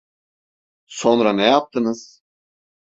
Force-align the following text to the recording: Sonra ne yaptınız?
Sonra 0.87 1.33
ne 1.33 1.43
yaptınız? 1.47 2.23